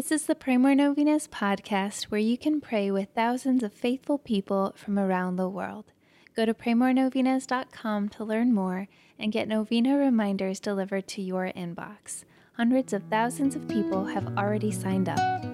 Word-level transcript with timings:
This 0.00 0.12
is 0.12 0.24
the 0.24 0.34
Pray 0.34 0.56
More 0.56 0.74
Novenas 0.74 1.28
podcast 1.28 2.04
where 2.04 2.18
you 2.18 2.38
can 2.38 2.62
pray 2.62 2.90
with 2.90 3.10
thousands 3.14 3.62
of 3.62 3.70
faithful 3.70 4.16
people 4.16 4.72
from 4.74 4.98
around 4.98 5.36
the 5.36 5.46
world. 5.46 5.92
Go 6.34 6.46
to 6.46 6.54
praymorenovenas.com 6.54 8.08
to 8.08 8.24
learn 8.24 8.54
more 8.54 8.88
and 9.18 9.30
get 9.30 9.46
novena 9.46 9.98
reminders 9.98 10.58
delivered 10.58 11.06
to 11.08 11.20
your 11.20 11.52
inbox. 11.54 12.24
Hundreds 12.54 12.94
of 12.94 13.02
thousands 13.10 13.54
of 13.54 13.68
people 13.68 14.06
have 14.06 14.38
already 14.38 14.72
signed 14.72 15.10
up. 15.10 15.44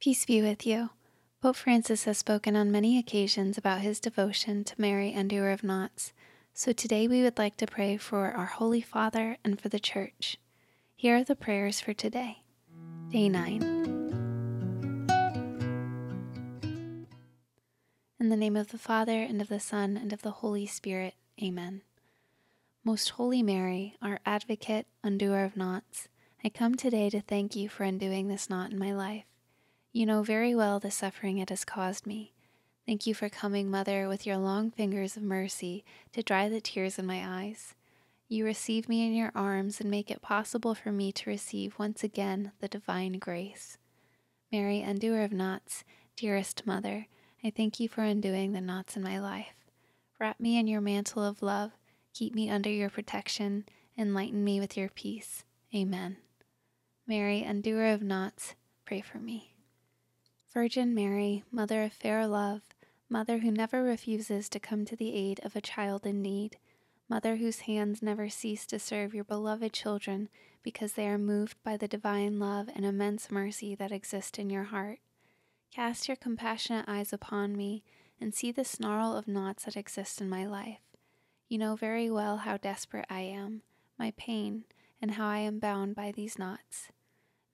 Peace 0.00 0.26
be 0.26 0.42
with 0.42 0.66
you. 0.66 0.90
Pope 1.40 1.56
Francis 1.56 2.04
has 2.04 2.18
spoken 2.18 2.56
on 2.56 2.70
many 2.70 2.98
occasions 2.98 3.56
about 3.56 3.80
his 3.80 4.00
devotion 4.00 4.64
to 4.64 4.74
Mary, 4.76 5.14
Undoer 5.14 5.50
of 5.50 5.64
Knots. 5.64 6.12
So 6.52 6.72
today 6.72 7.08
we 7.08 7.22
would 7.22 7.38
like 7.38 7.56
to 7.56 7.66
pray 7.66 7.96
for 7.96 8.32
our 8.32 8.44
Holy 8.44 8.82
Father 8.82 9.38
and 9.42 9.58
for 9.58 9.70
the 9.70 9.80
Church. 9.80 10.36
Here 11.00 11.16
are 11.16 11.24
the 11.24 11.34
prayers 11.34 11.80
for 11.80 11.94
today. 11.94 12.42
Day 13.08 13.30
9. 13.30 13.62
In 18.20 18.28
the 18.28 18.36
name 18.36 18.54
of 18.54 18.68
the 18.68 18.76
Father, 18.76 19.22
and 19.22 19.40
of 19.40 19.48
the 19.48 19.60
Son, 19.60 19.96
and 19.96 20.12
of 20.12 20.20
the 20.20 20.30
Holy 20.30 20.66
Spirit. 20.66 21.14
Amen. 21.42 21.80
Most 22.84 23.08
Holy 23.08 23.42
Mary, 23.42 23.96
our 24.02 24.20
advocate, 24.26 24.86
undoer 25.02 25.42
of 25.46 25.56
knots, 25.56 26.08
I 26.44 26.50
come 26.50 26.74
today 26.74 27.08
to 27.08 27.22
thank 27.22 27.56
you 27.56 27.70
for 27.70 27.84
undoing 27.84 28.28
this 28.28 28.50
knot 28.50 28.70
in 28.70 28.78
my 28.78 28.92
life. 28.92 29.24
You 29.94 30.04
know 30.04 30.22
very 30.22 30.54
well 30.54 30.80
the 30.80 30.90
suffering 30.90 31.38
it 31.38 31.48
has 31.48 31.64
caused 31.64 32.06
me. 32.06 32.34
Thank 32.84 33.06
you 33.06 33.14
for 33.14 33.30
coming, 33.30 33.70
Mother, 33.70 34.06
with 34.06 34.26
your 34.26 34.36
long 34.36 34.70
fingers 34.70 35.16
of 35.16 35.22
mercy 35.22 35.82
to 36.12 36.22
dry 36.22 36.50
the 36.50 36.60
tears 36.60 36.98
in 36.98 37.06
my 37.06 37.22
eyes. 37.26 37.74
You 38.32 38.44
receive 38.44 38.88
me 38.88 39.04
in 39.04 39.12
your 39.12 39.32
arms 39.34 39.80
and 39.80 39.90
make 39.90 40.08
it 40.08 40.22
possible 40.22 40.72
for 40.76 40.92
me 40.92 41.10
to 41.10 41.28
receive 41.28 41.80
once 41.80 42.04
again 42.04 42.52
the 42.60 42.68
divine 42.68 43.14
grace. 43.14 43.76
Mary, 44.52 44.82
undoer 44.82 45.24
of 45.24 45.32
knots, 45.32 45.82
dearest 46.14 46.64
Mother, 46.64 47.08
I 47.42 47.50
thank 47.50 47.80
you 47.80 47.88
for 47.88 48.02
undoing 48.02 48.52
the 48.52 48.60
knots 48.60 48.96
in 48.96 49.02
my 49.02 49.18
life. 49.18 49.56
Wrap 50.20 50.38
me 50.38 50.60
in 50.60 50.68
your 50.68 50.80
mantle 50.80 51.24
of 51.24 51.42
love, 51.42 51.72
keep 52.14 52.32
me 52.32 52.48
under 52.48 52.70
your 52.70 52.88
protection, 52.88 53.64
enlighten 53.98 54.44
me 54.44 54.60
with 54.60 54.76
your 54.76 54.90
peace. 54.90 55.42
Amen. 55.74 56.18
Mary, 57.08 57.42
undoer 57.42 57.92
of 57.92 58.00
knots, 58.00 58.54
pray 58.84 59.00
for 59.00 59.18
me. 59.18 59.54
Virgin 60.54 60.94
Mary, 60.94 61.42
Mother 61.50 61.82
of 61.82 61.92
fair 61.92 62.28
love, 62.28 62.62
Mother 63.08 63.38
who 63.38 63.50
never 63.50 63.82
refuses 63.82 64.48
to 64.50 64.60
come 64.60 64.84
to 64.84 64.94
the 64.94 65.16
aid 65.16 65.40
of 65.42 65.56
a 65.56 65.60
child 65.60 66.06
in 66.06 66.22
need, 66.22 66.58
Mother 67.10 67.36
whose 67.36 67.60
hands 67.62 68.02
never 68.02 68.28
cease 68.28 68.64
to 68.66 68.78
serve 68.78 69.14
your 69.14 69.24
beloved 69.24 69.72
children 69.72 70.28
because 70.62 70.92
they 70.92 71.08
are 71.08 71.18
moved 71.18 71.56
by 71.64 71.76
the 71.76 71.88
divine 71.88 72.38
love 72.38 72.70
and 72.72 72.84
immense 72.84 73.32
mercy 73.32 73.74
that 73.74 73.90
exist 73.90 74.38
in 74.38 74.48
your 74.48 74.62
heart. 74.64 75.00
Cast 75.74 76.06
your 76.06 76.16
compassionate 76.16 76.84
eyes 76.86 77.12
upon 77.12 77.56
me 77.56 77.82
and 78.20 78.32
see 78.32 78.52
the 78.52 78.64
snarl 78.64 79.16
of 79.16 79.26
knots 79.26 79.64
that 79.64 79.76
exist 79.76 80.20
in 80.20 80.28
my 80.28 80.46
life. 80.46 80.82
You 81.48 81.58
know 81.58 81.74
very 81.74 82.08
well 82.08 82.38
how 82.38 82.58
desperate 82.58 83.06
I 83.10 83.22
am, 83.22 83.62
my 83.98 84.12
pain, 84.16 84.62
and 85.02 85.12
how 85.12 85.26
I 85.28 85.38
am 85.38 85.58
bound 85.58 85.96
by 85.96 86.12
these 86.12 86.38
knots. 86.38 86.90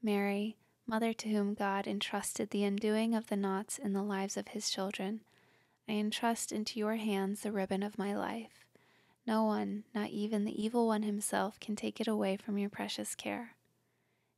Mary, 0.02 0.58
Mother 0.86 1.14
to 1.14 1.30
whom 1.30 1.54
God 1.54 1.86
entrusted 1.86 2.50
the 2.50 2.64
undoing 2.64 3.14
of 3.14 3.28
the 3.28 3.36
knots 3.36 3.78
in 3.78 3.94
the 3.94 4.02
lives 4.02 4.36
of 4.36 4.48
his 4.48 4.68
children, 4.68 5.22
I 5.88 5.92
entrust 5.92 6.52
into 6.52 6.78
your 6.78 6.96
hands 6.96 7.40
the 7.40 7.52
ribbon 7.52 7.82
of 7.82 7.96
my 7.96 8.14
life. 8.14 8.65
No 9.26 9.42
one, 9.42 9.82
not 9.92 10.10
even 10.10 10.44
the 10.44 10.62
evil 10.62 10.86
one 10.86 11.02
himself, 11.02 11.58
can 11.58 11.74
take 11.74 12.00
it 12.00 12.06
away 12.06 12.36
from 12.36 12.58
your 12.58 12.70
precious 12.70 13.16
care. 13.16 13.56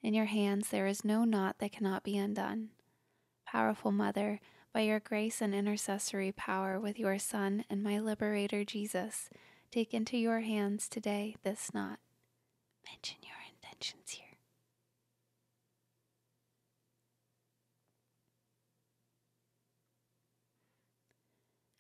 In 0.03 0.15
your 0.15 0.25
hands 0.25 0.71
there 0.71 0.87
is 0.87 1.05
no 1.05 1.25
knot 1.25 1.57
that 1.59 1.73
cannot 1.73 2.05
be 2.05 2.17
undone. 2.17 2.71
Powerful 3.47 3.93
Mother, 3.93 4.41
by 4.73 4.81
your 4.81 5.01
grace 5.01 5.43
and 5.43 5.55
intercessory 5.55 6.33
power 6.33 6.81
with 6.81 6.99
your 6.99 7.19
Son 7.19 7.65
and 7.69 7.83
my 7.83 7.99
liberator 7.99 8.65
Jesus, 8.65 9.29
take 9.71 9.93
into 9.93 10.17
your 10.17 10.41
hands 10.41 10.89
today 10.89 11.37
this 11.43 11.75
knot. 11.75 11.99
Mention 12.87 13.19
your 13.23 13.37
intentions 13.51 14.11
here. 14.11 14.25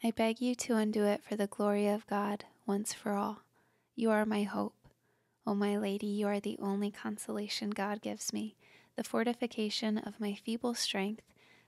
I 0.04 0.10
beg 0.10 0.42
you 0.42 0.54
to 0.54 0.76
undo 0.76 1.04
it 1.04 1.24
for 1.24 1.36
the 1.36 1.46
glory 1.46 1.88
of 1.88 2.06
God 2.06 2.44
once 2.68 2.92
for 2.92 3.12
all. 3.12 3.40
You 3.96 4.10
are 4.10 4.26
my 4.26 4.42
hope. 4.44 4.74
O 5.46 5.54
my 5.54 5.78
Lady, 5.78 6.06
you 6.06 6.28
are 6.28 6.38
the 6.38 6.58
only 6.60 6.90
consolation 6.90 7.70
God 7.70 8.02
gives 8.02 8.32
me, 8.32 8.54
the 8.94 9.02
fortification 9.02 9.96
of 9.96 10.20
my 10.20 10.34
feeble 10.34 10.74
strength, 10.74 11.24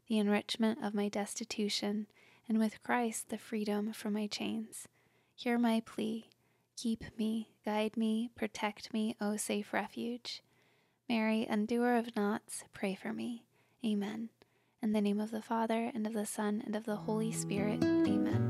the 0.06 0.18
enrichment 0.18 0.78
of 0.84 0.94
my 0.94 1.08
destitution, 1.08 2.06
and 2.46 2.58
with 2.58 2.82
Christ 2.82 3.30
the 3.30 3.38
freedom 3.38 3.94
from 3.94 4.12
my 4.12 4.26
chains. 4.26 4.86
Hear 5.34 5.58
my 5.58 5.82
plea. 5.84 6.28
Keep 6.76 7.18
me, 7.18 7.48
guide 7.64 7.96
me, 7.96 8.30
protect 8.36 8.92
me, 8.92 9.16
O 9.20 9.36
safe 9.38 9.72
refuge. 9.72 10.42
Mary, 11.08 11.46
undoer 11.48 11.96
of 11.96 12.14
knots, 12.14 12.64
pray 12.74 12.94
for 12.94 13.12
me. 13.12 13.44
Amen. 13.84 14.28
In 14.82 14.92
the 14.92 15.00
name 15.00 15.20
of 15.20 15.30
the 15.30 15.42
Father, 15.42 15.90
and 15.94 16.06
of 16.06 16.12
the 16.12 16.26
Son, 16.26 16.62
and 16.64 16.76
of 16.76 16.84
the 16.84 16.96
Holy 16.96 17.32
Spirit. 17.32 17.82
Amen. 17.82 18.49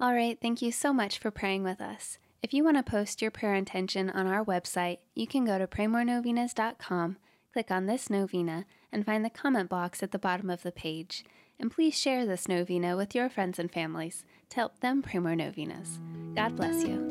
All 0.00 0.14
right, 0.14 0.38
thank 0.40 0.62
you 0.62 0.70
so 0.70 0.92
much 0.92 1.18
for 1.18 1.32
praying 1.32 1.64
with 1.64 1.80
us. 1.80 2.18
If 2.40 2.54
you 2.54 2.62
want 2.62 2.76
to 2.76 2.84
post 2.84 3.20
your 3.20 3.32
prayer 3.32 3.56
intention 3.56 4.08
on 4.08 4.28
our 4.28 4.44
website, 4.44 4.98
you 5.16 5.26
can 5.26 5.44
go 5.44 5.58
to 5.58 5.66
praymorenovenas.com, 5.66 7.16
click 7.52 7.70
on 7.72 7.86
this 7.86 8.08
novena, 8.08 8.64
and 8.92 9.04
find 9.04 9.24
the 9.24 9.30
comment 9.30 9.68
box 9.68 10.00
at 10.00 10.12
the 10.12 10.18
bottom 10.18 10.50
of 10.50 10.62
the 10.62 10.70
page. 10.70 11.24
And 11.58 11.68
please 11.68 11.98
share 11.98 12.24
this 12.24 12.46
novena 12.46 12.96
with 12.96 13.12
your 13.12 13.28
friends 13.28 13.58
and 13.58 13.72
families 13.72 14.24
to 14.50 14.56
help 14.56 14.78
them 14.78 15.02
pray 15.02 15.18
more 15.18 15.34
novenas. 15.34 15.98
God 16.36 16.54
bless 16.54 16.84
you. 16.84 17.10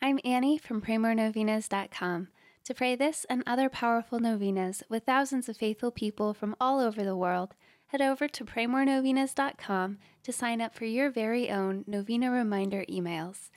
I'm 0.00 0.20
Annie 0.24 0.58
from 0.58 0.80
PrayMoreNovenas.com. 0.80 2.28
To 2.66 2.74
pray 2.74 2.94
this 2.94 3.26
and 3.28 3.42
other 3.48 3.68
powerful 3.68 4.20
novenas 4.20 4.84
with 4.88 5.02
thousands 5.02 5.48
of 5.48 5.56
faithful 5.56 5.90
people 5.90 6.32
from 6.32 6.54
all 6.60 6.78
over 6.78 7.02
the 7.02 7.16
world, 7.16 7.56
head 7.92 8.00
over 8.00 8.26
to 8.26 8.44
PrayMoreNovenas.com 8.44 9.98
to 10.22 10.32
sign 10.32 10.62
up 10.62 10.74
for 10.74 10.86
your 10.86 11.10
very 11.10 11.50
own 11.50 11.84
novena 11.86 12.30
reminder 12.30 12.86
emails. 12.90 13.50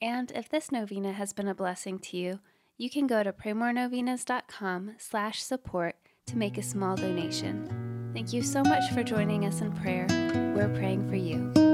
And 0.00 0.30
if 0.30 0.48
this 0.48 0.70
novena 0.70 1.12
has 1.12 1.32
been 1.32 1.48
a 1.48 1.54
blessing 1.54 1.98
to 1.98 2.16
you, 2.16 2.38
you 2.78 2.88
can 2.88 3.08
go 3.08 3.24
to 3.24 3.32
praymorenovenas.com 3.32 4.94
slash 4.96 5.42
support 5.42 5.96
to 6.26 6.38
make 6.38 6.56
a 6.56 6.62
small 6.62 6.94
donation. 6.94 8.10
Thank 8.14 8.32
you 8.32 8.42
so 8.42 8.62
much 8.62 8.90
for 8.92 9.02
joining 9.02 9.44
us 9.44 9.60
in 9.60 9.72
prayer. 9.72 10.06
We're 10.56 10.72
praying 10.74 11.08
for 11.08 11.16
you. 11.16 11.69